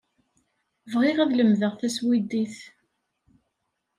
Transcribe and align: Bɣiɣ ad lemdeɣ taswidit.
Bɣiɣ 0.93 1.17
ad 1.19 1.31
lemdeɣ 1.35 1.73
taswidit. 1.75 2.57